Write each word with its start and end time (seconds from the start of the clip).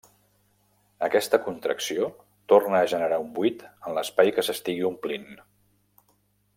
Aquesta 1.07 1.39
contracció 1.47 2.09
torna 2.53 2.79
a 2.81 2.87
generar 2.95 3.21
un 3.27 3.29
buit 3.37 3.61
en 3.69 3.97
l'espai 3.99 4.35
que 4.39 4.49
s'estigui 4.49 4.91
omplint. 4.93 5.33